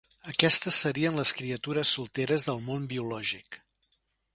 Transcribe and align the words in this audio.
Aquestes 0.31 0.79
serien 0.85 1.19
les 1.21 1.33
criatures 1.41 1.93
solteres 1.99 2.49
del 2.51 2.67
món 2.71 2.89
biològic. 2.95 3.65